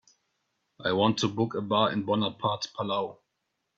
[0.79, 3.19] I want to book a bar in Bonaparte Palau.